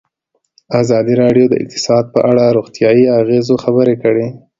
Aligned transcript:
ازادي 0.81 1.13
راډیو 1.23 1.45
د 1.49 1.53
اقتصاد 1.63 2.05
په 2.13 2.19
اړه 2.29 2.41
د 2.47 2.51
روغتیایي 2.57 3.05
اغېزو 3.19 3.55
خبره 3.63 3.93
کړې. 4.03 4.27